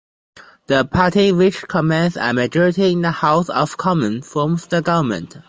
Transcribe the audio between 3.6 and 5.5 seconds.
Commons forms the government.